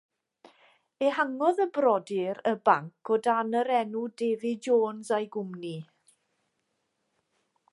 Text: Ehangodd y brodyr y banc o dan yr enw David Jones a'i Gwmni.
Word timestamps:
Ehangodd 1.09 1.59
y 1.65 1.67
brodyr 1.75 2.39
y 2.51 2.55
banc 2.69 3.11
o 3.15 3.17
dan 3.27 3.59
yr 3.61 3.71
enw 3.81 4.01
David 4.23 4.65
Jones 4.69 5.13
a'i 5.19 5.29
Gwmni. 5.37 5.75